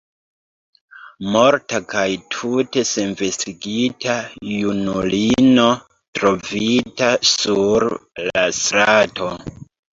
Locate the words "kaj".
1.93-2.05